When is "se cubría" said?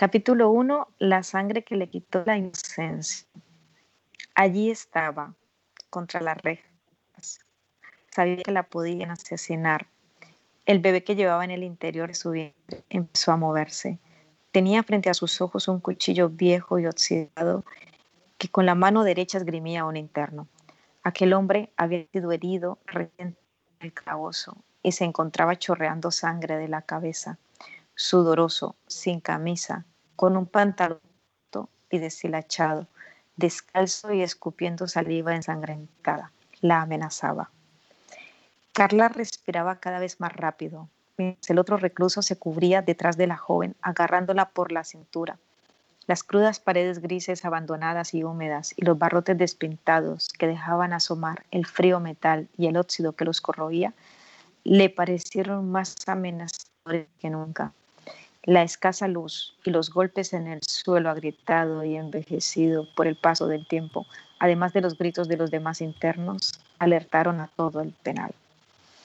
42.22-42.82